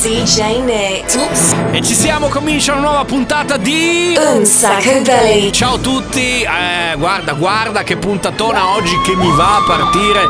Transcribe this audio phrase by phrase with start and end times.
[0.00, 1.16] DJ Nick.
[1.16, 1.54] Oops.
[1.72, 4.16] E ci siamo, comincia una nuova puntata di...
[4.16, 5.50] Un Sacco Belly.
[5.50, 10.20] Ciao a tutti, eh, guarda, guarda che puntatona oggi che mi va a partire.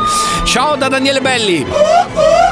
[0.43, 1.67] Ciao da Daniele Belli.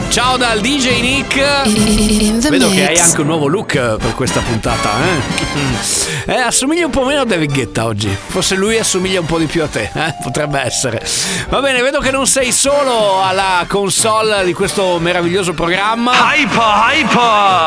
[0.09, 2.49] Ciao dal DJ Nick.
[2.49, 6.33] Vedo che hai anche un nuovo look per questa puntata, eh?
[6.33, 8.15] eh assomiglia un po' meno a David Guetta oggi.
[8.27, 10.15] Forse lui assomiglia un po' di più a te, eh?
[10.21, 11.03] Potrebbe essere.
[11.49, 16.11] Va bene, vedo che non sei solo alla console di questo meraviglioso programma.
[16.33, 17.06] Hyper, hyper!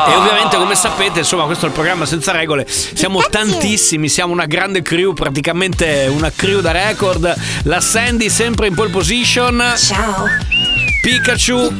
[0.09, 2.65] E ovviamente, come sapete, insomma, questo è il programma senza regole.
[2.67, 7.33] Siamo tantissimi, siamo una grande crew, praticamente una crew da record.
[7.63, 9.73] La Sandy sempre in pole position.
[9.77, 10.70] Ciao.
[11.01, 11.73] Pikachu,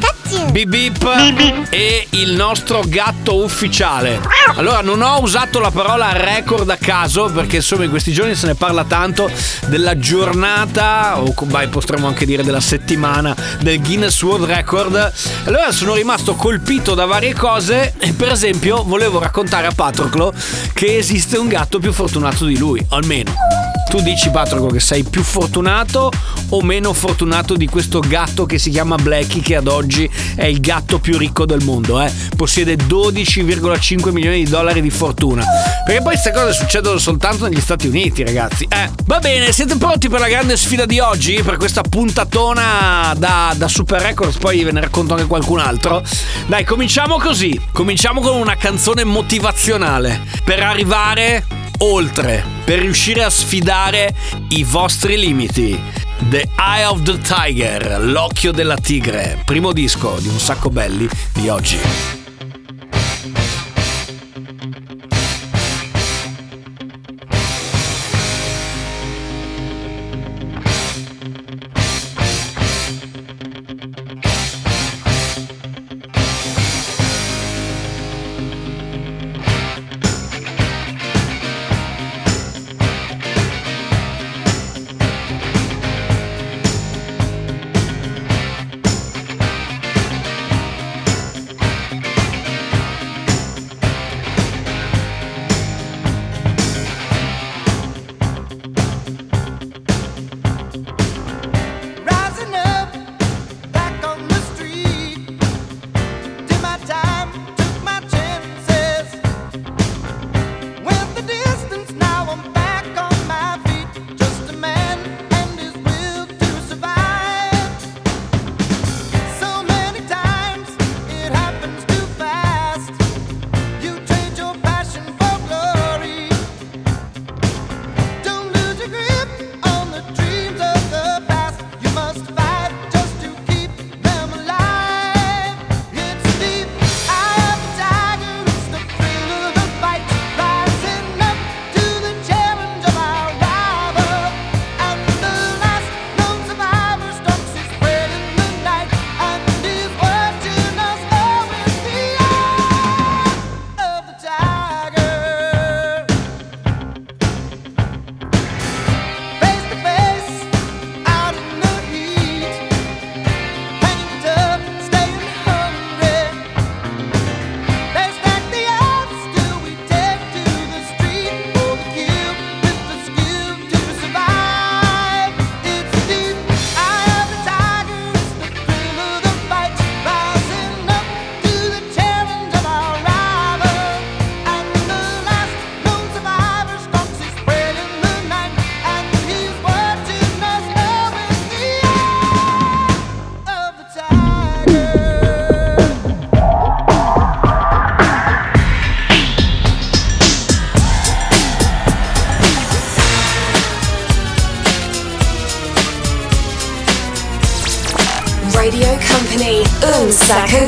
[0.49, 4.19] Bip Bip e il nostro gatto ufficiale.
[4.55, 8.47] Allora, non ho usato la parola record a caso perché insomma in questi giorni se
[8.47, 9.29] ne parla tanto
[9.67, 15.13] della giornata o beh, potremmo anche dire della settimana del Guinness World Record.
[15.45, 20.33] Allora sono rimasto colpito da varie cose e per esempio volevo raccontare a Patroclo
[20.73, 23.60] che esiste un gatto più fortunato di lui, almeno.
[23.91, 26.09] Tu dici Patroclo che sei più fortunato
[26.47, 30.61] o meno fortunato di questo gatto che si chiama Blackie che ad oggi è il
[30.61, 32.09] gatto più ricco del mondo, eh?
[32.37, 35.43] Possiede 12,5 milioni di dollari di fortuna.
[35.85, 38.65] Perché poi queste cose succedono soltanto negli Stati Uniti, ragazzi.
[38.69, 41.41] Eh, va bene, siete pronti per la grande sfida di oggi?
[41.43, 46.01] Per questa puntatona da, da Super Records, poi ve ne racconto anche qualcun altro.
[46.47, 47.59] Dai, cominciamo così.
[47.73, 51.43] Cominciamo con una canzone motivazionale per arrivare
[51.79, 54.13] oltre, per riuscire a sfidare
[54.49, 55.79] i vostri limiti.
[56.29, 61.49] The Eye of the Tiger, l'occhio della tigre, primo disco di un sacco belli di
[61.49, 62.20] oggi.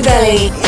[0.01, 0.62] Belly.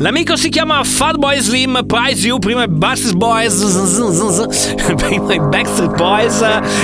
[0.00, 3.56] L'amico si chiama Fatboy Slim, Prize You, prima i Backstreet Boys,
[4.94, 6.40] prima i Backstreet Boys,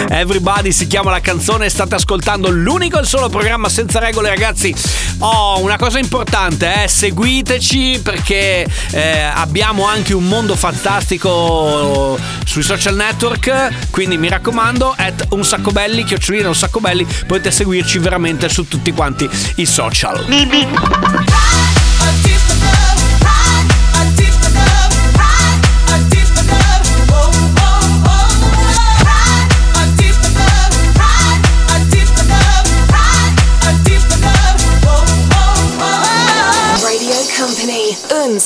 [0.08, 4.74] Everybody si chiama la canzone, state ascoltando l'unico e il solo programma senza regole ragazzi.
[5.18, 12.96] Oh, una cosa importante, eh, seguiteci perché eh, abbiamo anche un mondo fantastico sui social
[12.96, 18.48] network, quindi mi raccomando, at un sacco belli, chiocciolina un sacco belli, potete seguirci veramente
[18.48, 20.24] su tutti quanti i social.
[20.26, 21.73] Radio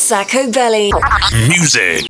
[0.08, 0.88] Sacco Belly.
[1.48, 2.06] Music.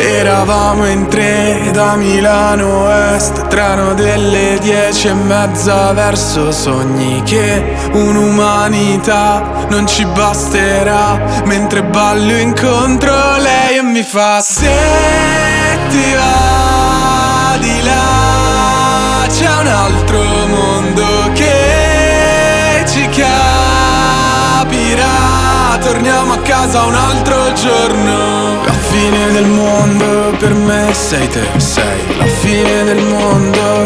[0.00, 9.66] Eravamo in tre da Milano Est Treno delle dieci e mezza verso sogni Che un'umanità
[9.68, 14.72] non ci basterà Mentre ballo incontro lei e mi fa Se
[15.88, 21.27] ti va di là C'è un altro mondo
[22.98, 24.66] ci capirà
[25.80, 32.16] Torniamo a casa un altro giorno La fine del mondo per me sei te, sei
[32.16, 33.84] la fine del mondo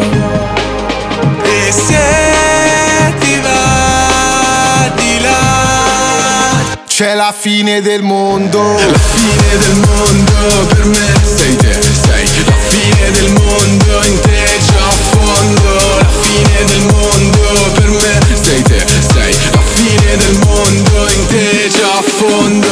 [1.43, 8.75] E se ti va di là C'è la fine del mondo.
[8.75, 14.45] La fine del mondo per me sei te, sei la fine del mondo in te
[14.67, 15.97] già a fondo.
[15.97, 18.92] La fine del mondo per me sei te,
[19.23, 22.67] sei la fine del mondo in te già a fondo.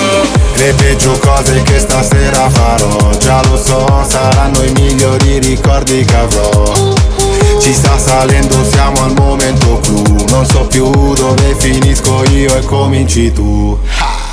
[0.55, 3.10] Le peggio cose che stasera farò.
[3.17, 6.74] Già lo so, saranno i migliori ricordi che avrò.
[7.60, 10.25] Ci sta salendo, siamo al momento clou.
[10.29, 13.79] Non so più dove finisco io e cominci tu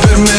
[0.00, 0.37] per me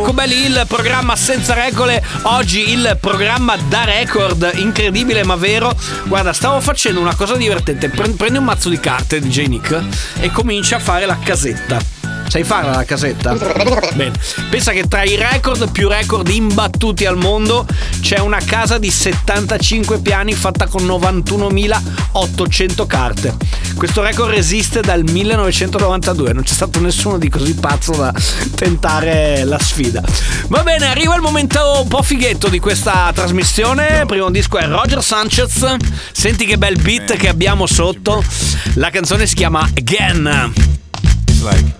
[0.00, 5.24] questo è un sacco belli il programma senza regole, oggi il programma da record, incredibile
[5.24, 5.74] ma vero.
[6.04, 9.82] Guarda, stavo facendo una cosa divertente, Pre- prendi un mazzo di carte DJ Nick
[10.20, 11.99] e comincia a fare la casetta.
[12.30, 13.34] Sai farla la casetta?
[13.94, 14.12] Bene.
[14.50, 17.66] Pensa che tra i record più record imbattuti al mondo
[18.00, 23.34] c'è una casa di 75 piani fatta con 91.800 carte.
[23.74, 28.14] Questo record esiste dal 1992, non c'è stato nessuno di così pazzo da
[28.54, 30.00] tentare la sfida.
[30.46, 34.02] Va bene, arriva il momento un po' fighetto di questa trasmissione.
[34.02, 35.66] Il primo disco è Roger Sanchez.
[36.12, 38.22] Senti che bel beat che abbiamo sotto.
[38.74, 40.52] La canzone si chiama Again.
[41.26, 41.79] It's like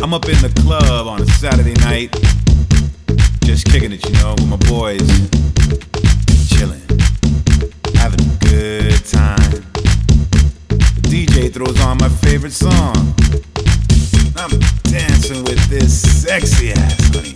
[0.00, 2.12] I'm up in the club on a Saturday night,
[3.44, 5.02] just kicking it, you know, with my boys,
[6.48, 6.80] chilling,
[7.94, 9.50] having a good time.
[10.68, 13.12] The DJ throws on my favorite song.
[14.36, 14.50] I'm
[14.84, 17.34] dancing with this sexy ass honey.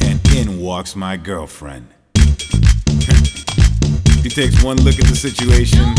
[0.00, 1.88] And in walks my girlfriend.
[4.22, 5.94] She takes one look at the situation,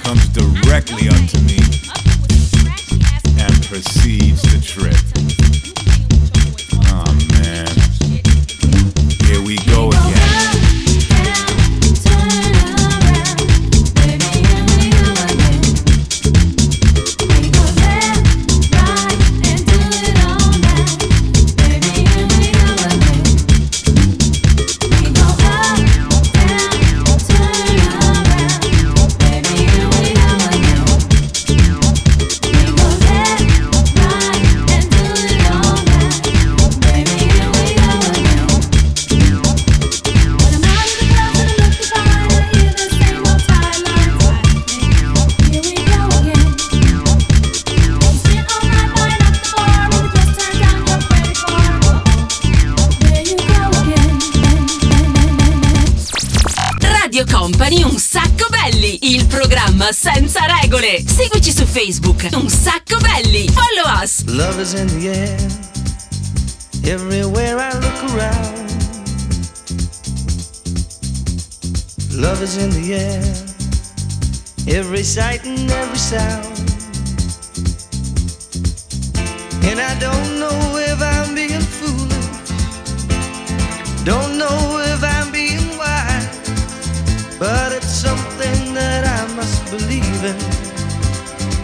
[0.00, 1.58] comes directly up to me,
[3.74, 5.13] precedes the trip.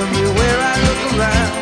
[0.00, 1.52] everywhere I look around.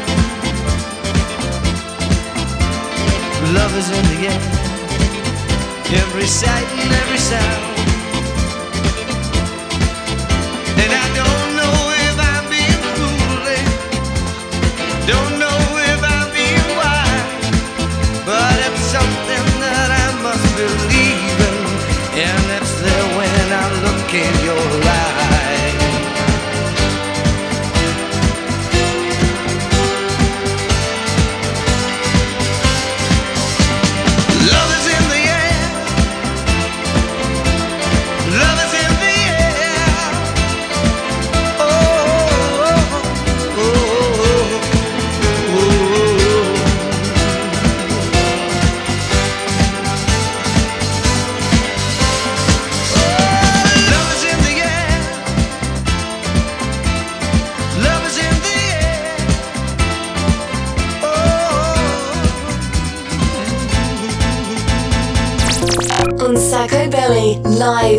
[3.55, 4.41] Love is in the air,
[6.03, 7.74] every sight and every sound.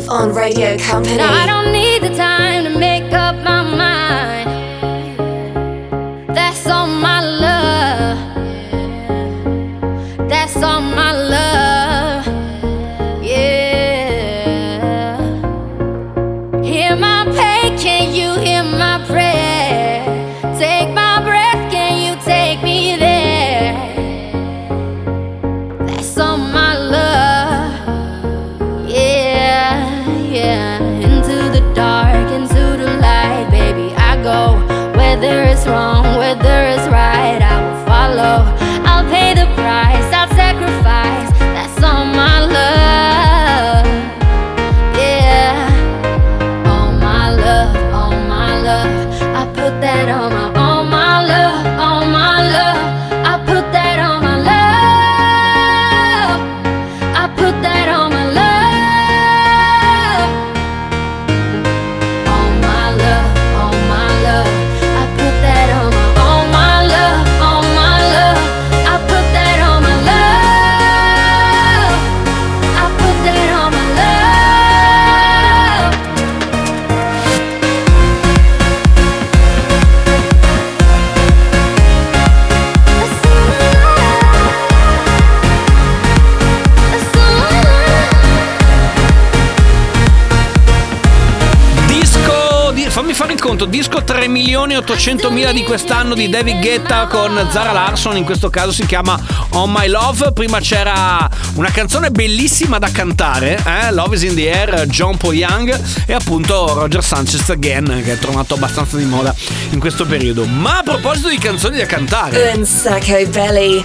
[0.09, 1.17] on Radio Company.
[1.17, 2.84] No, I don't need the time to make
[93.45, 98.23] conto, disco 3 milioni 800 mila di quest'anno di David Guetta con Zara Larson, in
[98.23, 100.31] questo caso si chiama On My Love.
[100.31, 103.91] Prima c'era una canzone bellissima da cantare, eh?
[103.91, 108.17] Love is in the Air, John Paul Young e appunto Roger Sanchez Again, che è
[108.17, 109.31] tornato abbastanza di moda
[109.69, 110.45] in questo periodo.
[110.45, 112.31] Ma a proposito di canzoni da cantare,
[113.27, 113.83] Belly,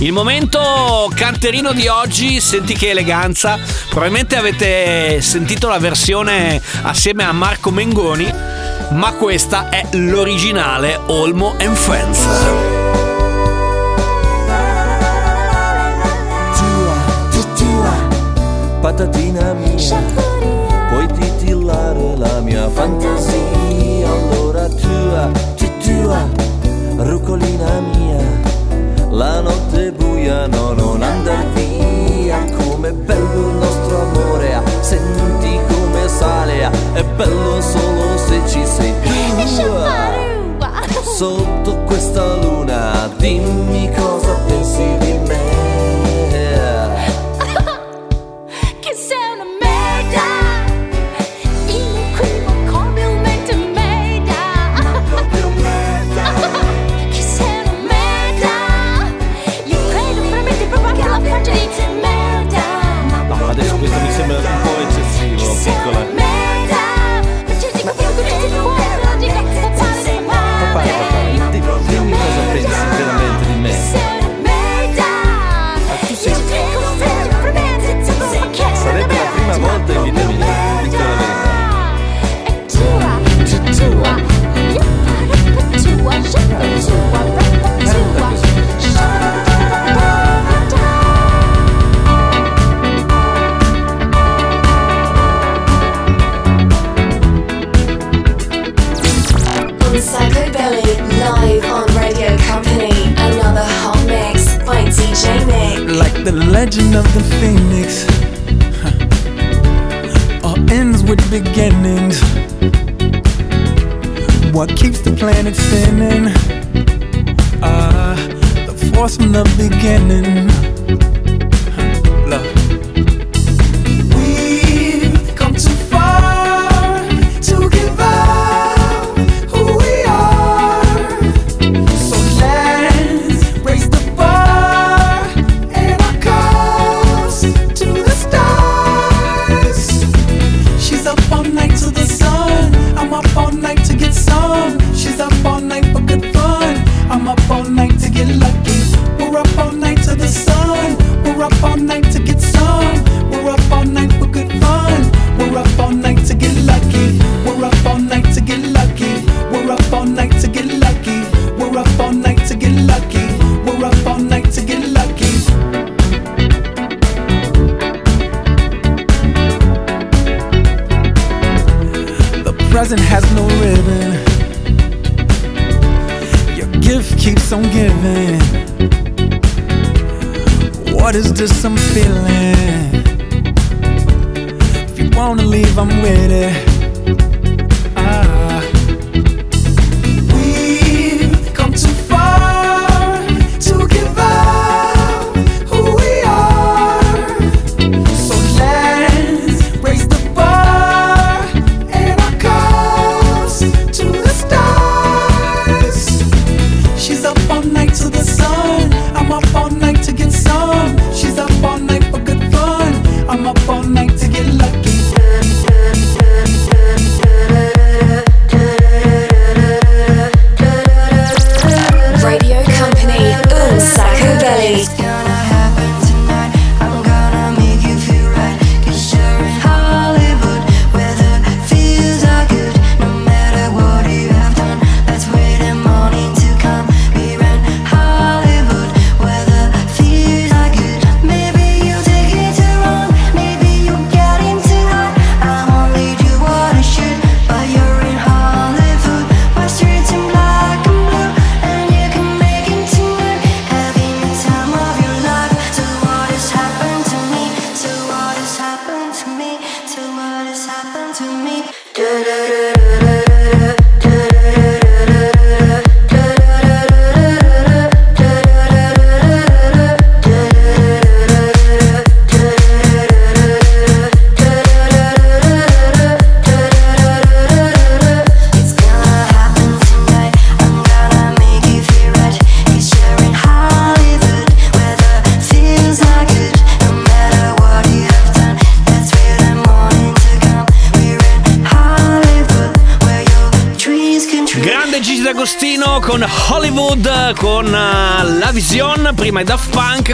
[0.00, 3.60] Il momento canterino di oggi, senti che eleganza.
[3.90, 8.39] Probabilmente avete sentito la versione assieme a Marco Mengoni
[8.90, 12.26] ma questa è l'originale Olmo and Friends.
[18.80, 20.02] patatina mia.
[20.88, 24.08] Puoi titillare la mia fantasia.
[24.08, 25.30] Allora tua,
[25.82, 26.28] tua,
[26.96, 28.18] rucolina mia.
[29.10, 32.44] La notte buia no, non andar via.
[32.56, 33.59] Come bello
[36.20, 39.08] sale è bello solo se ci sei tu.
[41.02, 45.09] Sotto questa luna dimmi cosa pensi di
[65.70, 66.29] 你喝了。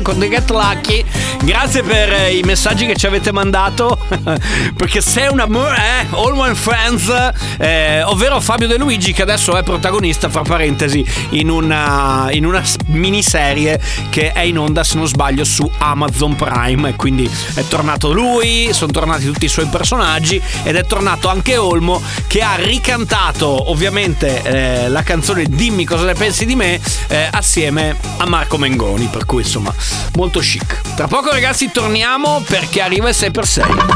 [0.06, 1.04] con The Get Lucky.
[1.42, 3.95] Grazie per eh, i messaggi che ci avete mandato.
[4.76, 6.06] perché sei un amore, eh?
[6.10, 7.12] All One Friends,
[7.58, 12.62] eh, ovvero Fabio De Luigi che adesso è protagonista, fra parentesi, in una, in una
[12.86, 16.94] miniserie che è in onda, se non sbaglio, su Amazon Prime.
[16.96, 22.02] Quindi è tornato lui, sono tornati tutti i suoi personaggi ed è tornato anche Olmo
[22.26, 27.96] che ha ricantato ovviamente eh, la canzone Dimmi cosa ne pensi di me eh, assieme
[28.18, 29.72] a Marco Mengoni, per cui insomma
[30.14, 30.80] molto chic.
[30.94, 33.95] Tra poco ragazzi torniamo perché arriva il 6x6.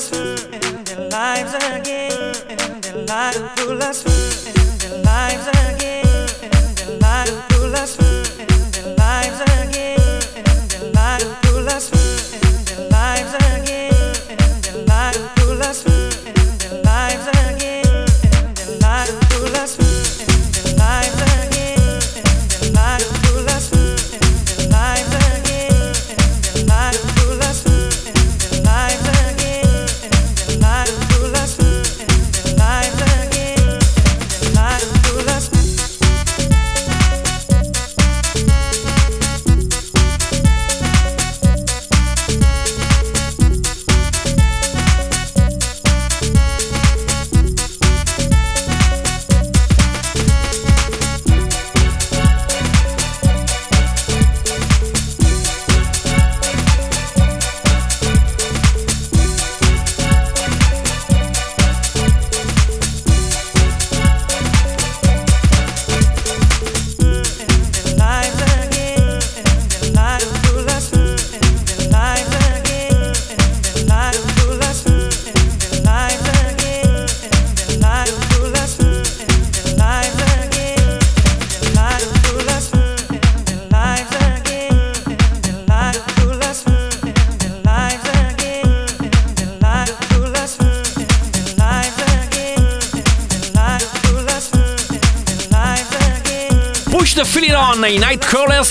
[0.00, 4.17] and their lives again, and their lives to pull us.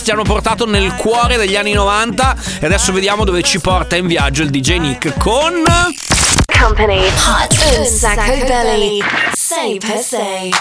[0.08, 4.08] ci hanno portato nel cuore degli anni 90 e adesso vediamo dove ci porta in
[4.08, 5.62] viaggio il DJ Nick con...
[6.58, 9.02] Company Hot un sacco belly
[9.34, 10.54] Sei per sei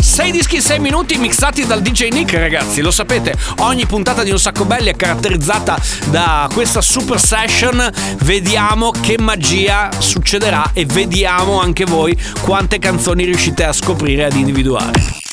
[0.00, 2.80] 6 dischi 6 minuti mixati dal DJ Nick, ragazzi.
[2.82, 5.76] Lo sapete, ogni puntata di Un Sacco Belli è caratterizzata
[6.10, 7.90] da questa super session.
[8.18, 14.34] Vediamo che magia succederà e vediamo anche voi quante canzoni riuscite a scoprire e ad
[14.34, 15.24] individuare.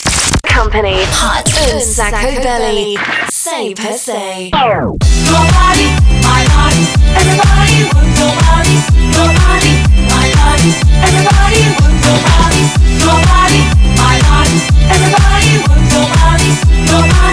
[0.54, 1.02] Company.
[1.18, 2.96] Hot and Sacco Belly.
[3.30, 4.52] Say per se.
[4.54, 5.88] Nobody,
[6.22, 6.86] my body,
[7.18, 8.78] everybody wants your body.
[9.18, 9.74] Your body,
[10.13, 10.70] my body,
[11.02, 12.63] everybody wants your body.
[13.02, 13.62] Your body,
[13.98, 14.58] my body,
[14.94, 16.50] everybody wants your body.
[16.86, 17.33] Your body.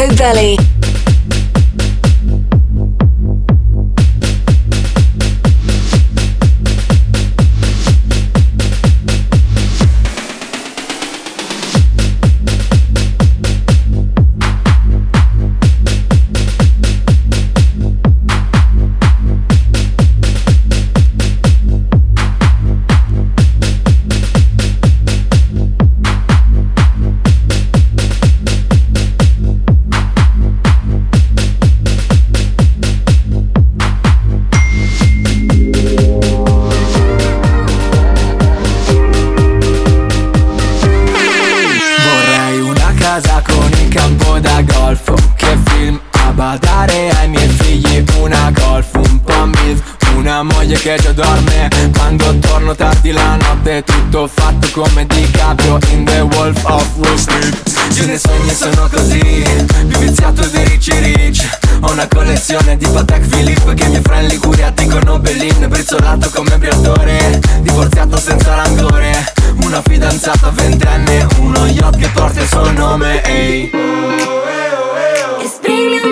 [0.00, 0.57] Un sacco
[52.98, 57.56] tardi la notte Tutto fatto come DiCaprio In The Wolf of Wall Street.
[57.96, 59.42] Io nei sogni sono così
[59.88, 64.70] Più viziato di Ricci Rich Ho una collezione di Patek Philippe Che miei friend Liguria
[64.70, 67.40] dicono Bellin Brizzolato come briatore.
[67.60, 69.32] Divorziato senza rancore
[69.62, 73.70] Una fidanzata ventenne Uno yacht che porta il suo nome Ehi.
[75.42, 76.07] Esprimi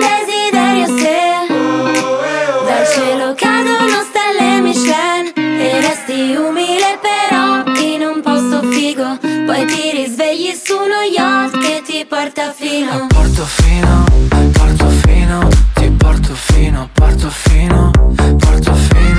[12.53, 14.05] ti porta fino Portofino,
[14.53, 17.91] Portofino Ti porto fino, Portofino Portofino
[18.37, 19.16] Portofino,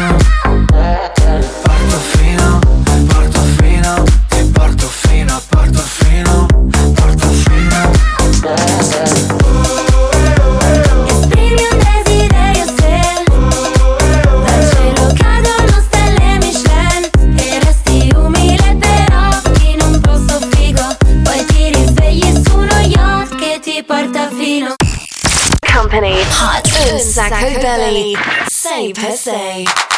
[27.18, 28.14] sacco belly.
[28.48, 29.97] Say per se.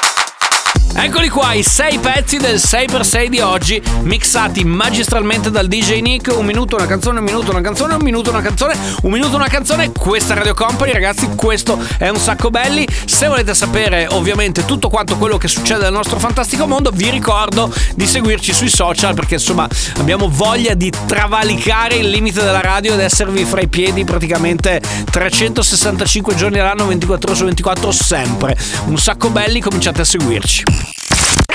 [1.03, 6.31] Eccoli qua, i sei pezzi del 6x6 di oggi, mixati magistralmente dal DJ Nick.
[6.37, 9.49] Un minuto, una canzone, un minuto, una canzone, un minuto, una canzone, un minuto, una
[9.49, 9.93] canzone.
[9.93, 12.87] Questa Radio Company, ragazzi, questo è un sacco belli.
[13.07, 17.73] Se volete sapere ovviamente tutto quanto quello che succede nel nostro fantastico mondo, vi ricordo
[17.95, 23.01] di seguirci sui social perché insomma abbiamo voglia di travalicare il limite della radio ed
[23.01, 28.55] esservi fra i piedi praticamente 365 giorni all'anno, 24 ore su 24 sempre.
[28.85, 30.90] Un sacco belli, cominciate a seguirci.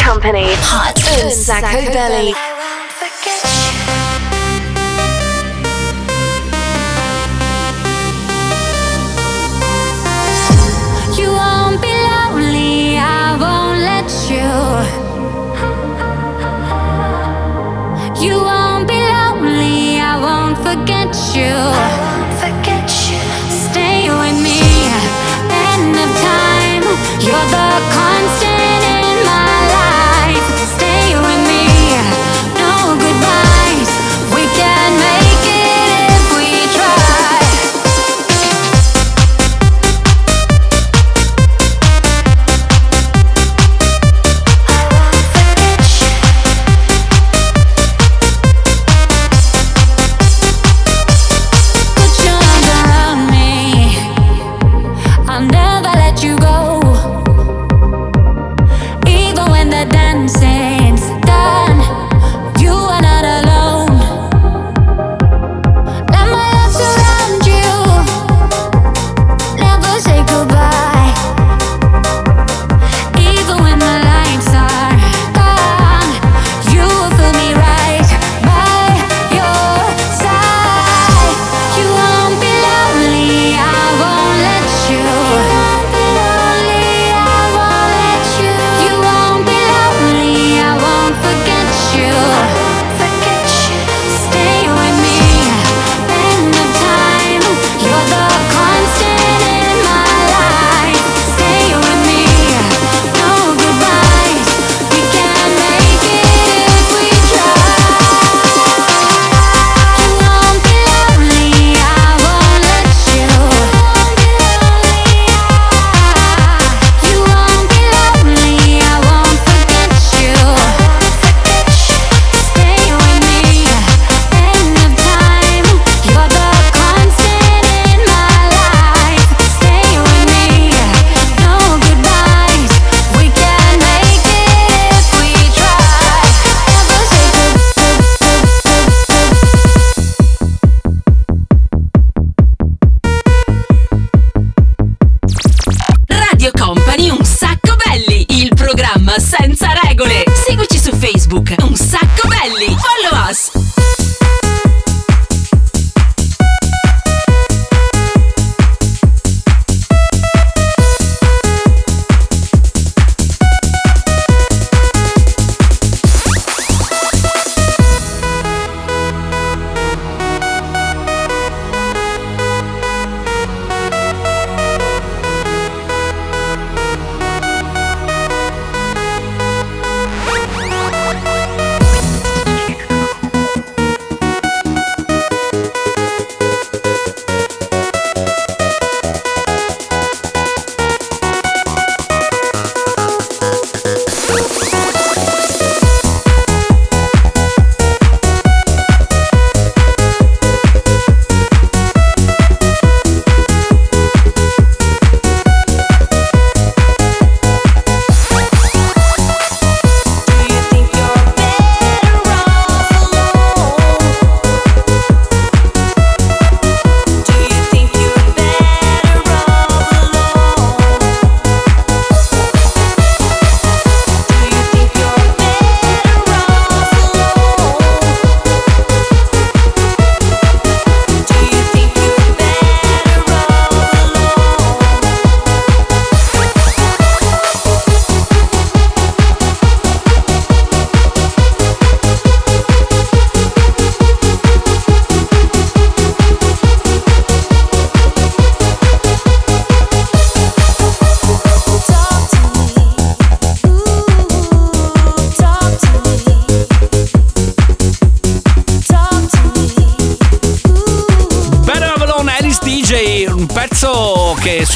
[0.06, 0.46] Company.
[0.70, 0.94] Hot.
[1.24, 2.36] Un sacco belly.
[11.18, 14.48] You won't be lonely, I won't let you.
[18.24, 21.56] You won't be lonely, I won't forget you.
[22.44, 23.20] forget you.
[23.50, 24.62] Stay with me,
[25.50, 26.86] end of time.
[27.26, 28.45] You're the constant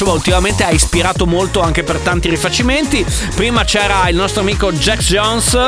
[0.00, 3.04] insomma ultimamente ha ispirato molto anche per tanti rifacimenti.
[3.34, 5.58] Prima c'era il nostro amico Jack Jones,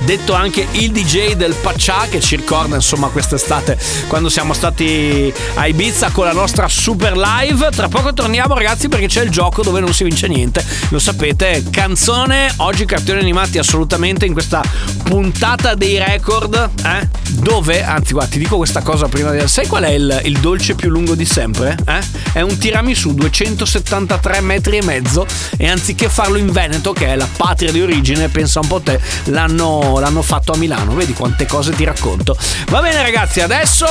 [0.00, 5.66] detto anche il DJ del Paccià, che ci ricorda insomma quest'estate quando siamo stati a
[5.66, 7.70] Ibiza con la nostra super live.
[7.70, 11.64] Tra poco torniamo ragazzi perché c'è il gioco dove non si vince niente, lo sapete,
[11.70, 14.62] canzone, oggi cartoni animati assolutamente in questa
[15.02, 17.08] puntata dei record, eh?
[17.28, 19.48] Dove, anzi guarda ti dico questa cosa prima di...
[19.48, 21.76] Sai qual è il, il dolce più lungo di sempre?
[21.86, 22.00] Eh?
[22.32, 23.14] È un tiramisù
[23.78, 25.26] 273 metri e mezzo
[25.56, 29.00] e anziché farlo in Veneto, che è la patria di origine, pensa un po' te,
[29.24, 30.94] l'hanno, l'hanno fatto a Milano.
[30.94, 32.36] Vedi quante cose ti racconto.
[32.68, 33.86] Va bene ragazzi, adesso,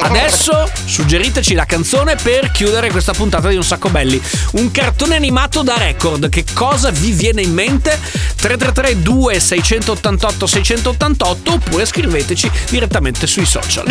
[0.00, 4.20] adesso suggeriteci la canzone per chiudere questa puntata di Un Sacco Belli.
[4.52, 7.98] Un cartone animato da record, che cosa vi viene in mente?
[8.36, 13.84] 333 2688 688 oppure scriveteci direttamente sui social.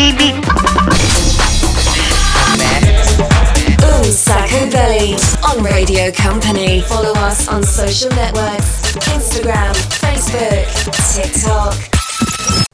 [3.83, 6.81] Un Sacco Belly on Radio Company.
[6.81, 10.65] Follow us on social networks Instagram, Facebook,
[11.13, 11.75] TikTok.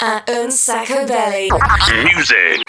[0.01, 1.49] At Un Sacco Belly.
[2.03, 2.63] Music.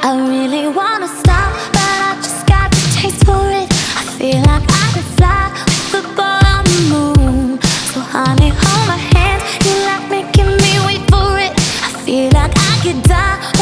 [0.00, 3.68] I really wanna stop, but I just got the taste for it.
[3.96, 7.60] I feel like I could fly with the ball on the moon.
[7.92, 9.42] So honey, hold my hand.
[9.64, 10.20] You like me
[12.08, 13.57] feel like I could die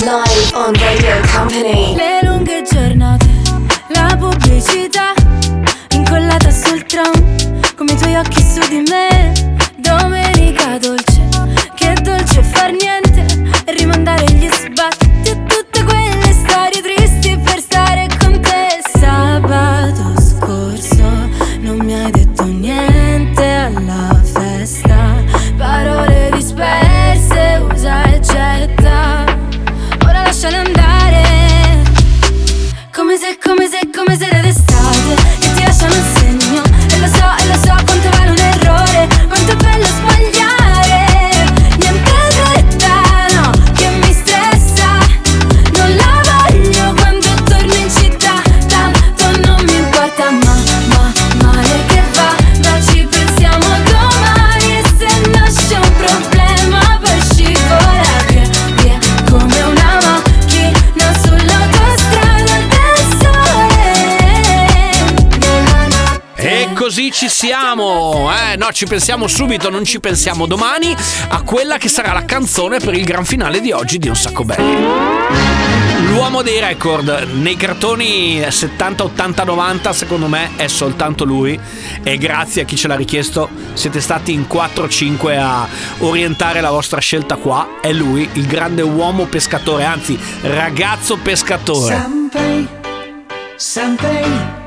[0.00, 1.94] live on Radio Company.
[1.94, 3.26] Le lunghe giornate,
[3.88, 5.12] la pubblicità
[5.90, 7.12] incollata sul tram,
[7.76, 9.32] come i tuoi occhi su di me.
[9.76, 11.28] Domenica dolce,
[11.74, 13.24] che dolce far niente
[13.64, 14.61] e rimandare gli sbatti
[67.22, 70.92] ci siamo, eh no ci pensiamo subito, non ci pensiamo domani
[71.28, 74.42] a quella che sarà la canzone per il gran finale di oggi di Un Sacco
[74.42, 74.76] Belli.
[76.08, 81.56] L'uomo dei record nei cartoni 70, 80, 90 secondo me è soltanto lui
[82.02, 85.68] e grazie a chi ce l'ha richiesto siete stati in 4-5 a
[85.98, 91.94] orientare la vostra scelta qua, è lui il grande uomo pescatore, anzi ragazzo pescatore.
[91.94, 92.68] Sanpei,
[93.54, 94.60] Sanpei,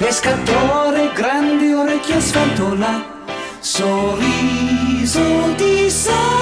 [0.00, 3.04] pescatore, grandi orecchie a sventola,
[3.60, 5.20] sorriso
[5.56, 6.38] di sale.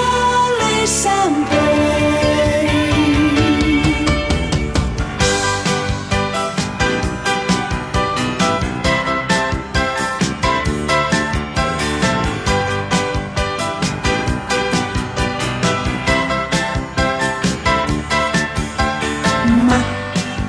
[19.67, 19.83] Ma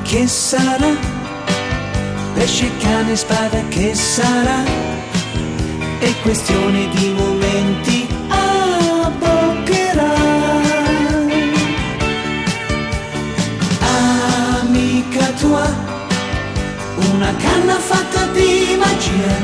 [0.02, 1.09] che sarà?
[2.40, 4.64] Pesce, cane, spada, che sarà?
[5.98, 10.14] È questione di momenti, abboccherà.
[14.62, 15.68] Amica tua,
[17.12, 19.36] una canna fatta di magia.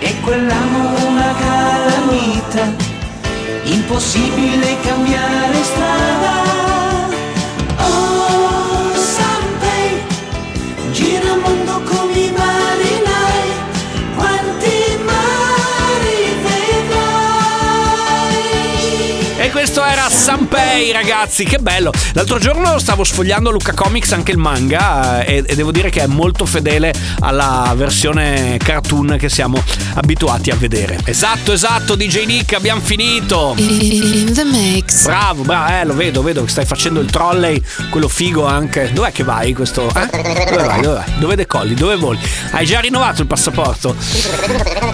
[0.00, 2.74] E quell'amo una calamita,
[3.62, 6.57] impossibile cambiare strada.
[20.18, 21.92] Sanpei, ragazzi, che bello.
[22.12, 26.02] L'altro giorno stavo sfogliando Luca Comics anche il manga eh, e, e devo dire che
[26.02, 29.62] è molto fedele alla versione cartoon che siamo
[29.94, 30.98] abituati a vedere.
[31.04, 33.54] Esatto, esatto, DJ Nick, abbiamo finito.
[33.56, 35.04] In the mix.
[35.04, 38.90] Bravo, bravo, eh, lo vedo, vedo che stai facendo il trolley, quello figo anche.
[38.92, 39.88] Dov'è che vai questo?
[39.94, 40.08] Eh?
[40.50, 40.80] Dove vai?
[40.82, 41.18] Dove vai?
[41.18, 41.74] Dove decolli?
[41.74, 42.18] Dove voli?
[42.50, 43.94] Hai già rinnovato il passaporto?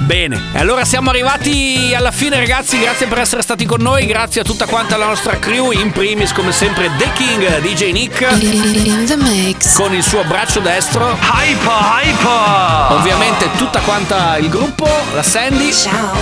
[0.00, 4.42] Bene, e allora siamo arrivati alla fine ragazzi, grazie per essere stati con noi, grazie
[4.42, 8.20] a tutta quanta la nostra crew, in primis come sempre The King, DJ Nick.
[8.40, 9.74] In the mix.
[9.74, 11.16] Con il suo braccio destro.
[11.20, 12.96] Hyper, hyper!
[12.98, 15.72] Ovviamente tutta quanta il gruppo, la Sandy.
[15.72, 16.16] Ciao.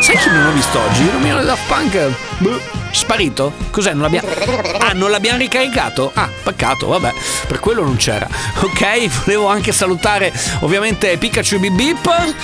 [0.00, 1.02] Sai chi non ho visto oggi?
[1.02, 2.12] Il Romino da Daft Punk.
[2.44, 3.54] Boh, Sparito?
[3.70, 3.94] Cos'è?
[3.94, 4.28] Non l'abbiamo.
[4.78, 6.10] Ah, non l'abbiamo ricaricato?
[6.12, 7.10] Ah, peccato, vabbè,
[7.46, 8.28] per quello non c'era.
[8.60, 10.30] Ok, volevo anche salutare
[10.60, 12.34] ovviamente Pikachu e Bip Bip.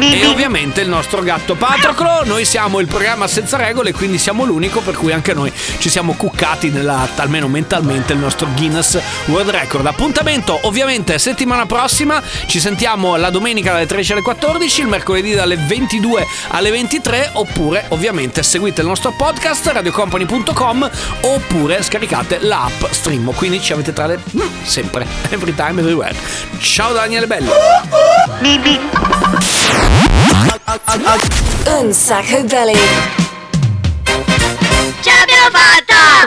[0.00, 2.24] E ovviamente il nostro gatto Patroclo.
[2.24, 6.12] Noi siamo il programma senza regole, quindi siamo l'unico per cui anche noi ci siamo
[6.12, 9.86] cuccati nella, almeno mentalmente, il nostro Guinness World Record.
[9.86, 12.22] Appuntamento ovviamente settimana prossima.
[12.46, 17.30] Ci sentiamo la domenica dalle 13 alle 14, il mercoledì dalle 22 alle 23.
[17.32, 23.32] Oppure ovviamente seguite il nostro podcast podcast radiocompany.com oppure scaricate l'app stream.
[23.34, 26.12] quindi ci avete tra le mm, sempre, every time, everywhere.
[26.58, 27.52] Ciao Daniele Bello.
[31.66, 32.74] Un sacco belli.
[35.00, 36.26] Ce l'abbiamo fatta!